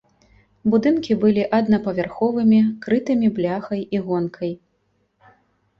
[0.75, 4.51] Будынкі былі аднапавярховымі, крытымі бляхай і гонкай.